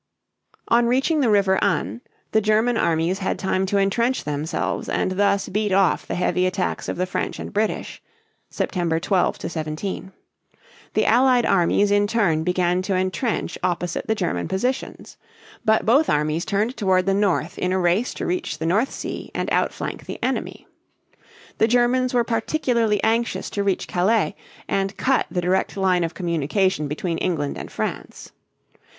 On 0.69 0.87
reaching 0.87 1.19
the 1.19 1.29
river 1.29 1.59
Aisne 1.61 2.01
(ân) 2.01 2.01
the 2.31 2.41
German 2.41 2.75
armies 2.75 3.19
had 3.19 3.37
time 3.37 3.67
to 3.67 3.77
entrench 3.77 4.23
themselves 4.23 4.89
and 4.89 5.11
thus 5.11 5.47
beat 5.47 5.71
off 5.71 6.07
the 6.07 6.15
heavy 6.15 6.47
attacks 6.47 6.89
of 6.89 6.97
the 6.97 7.05
French 7.05 7.37
and 7.37 7.53
British 7.53 8.01
(September 8.49 8.99
12 8.99 9.37
17). 9.51 10.11
The 10.95 11.05
Allied 11.05 11.45
armies 11.45 11.91
in 11.91 12.07
turn 12.07 12.43
began 12.43 12.81
to 12.81 12.95
entrench 12.95 13.59
opposite 13.61 14.07
the 14.07 14.15
German 14.15 14.47
positions. 14.47 15.17
But 15.63 15.85
both 15.85 16.09
armies 16.09 16.45
turned 16.45 16.75
toward 16.75 17.05
the 17.05 17.13
north 17.13 17.59
in 17.59 17.71
a 17.71 17.77
race 17.77 18.15
to 18.15 18.25
reach 18.25 18.57
the 18.57 18.65
North 18.65 18.89
Sea 18.89 19.29
and 19.35 19.49
outflank 19.51 20.07
the 20.07 20.17
enemy. 20.23 20.65
The 21.59 21.67
Germans 21.67 22.11
were 22.11 22.23
particularly 22.23 23.03
anxious 23.03 23.51
to 23.51 23.61
reach 23.63 23.87
Calais 23.87 24.35
(ca 24.35 24.63
lĕ´) 24.67 24.67
and 24.67 24.97
cut 24.97 25.27
the 25.29 25.41
direct 25.41 25.77
line 25.77 26.03
of 26.03 26.15
communication 26.15 26.87
between 26.87 27.19
England 27.19 27.55
and 27.55 27.71
France. 27.71 28.31